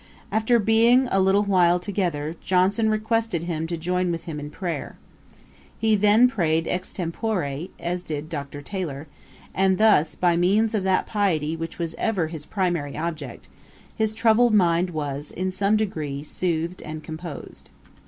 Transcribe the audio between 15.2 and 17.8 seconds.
in some degree, soothed and composed.